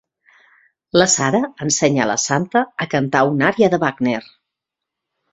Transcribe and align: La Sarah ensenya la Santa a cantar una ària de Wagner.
La 0.99 1.05
Sarah 1.15 1.41
ensenya 1.65 2.07
la 2.11 2.15
Santa 2.23 2.63
a 2.85 2.87
cantar 2.93 3.21
una 3.33 3.45
ària 3.49 3.69
de 3.75 3.79
Wagner. 3.85 4.23